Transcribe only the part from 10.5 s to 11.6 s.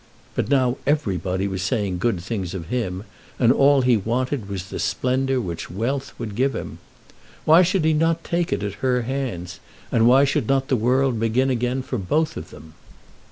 the world begin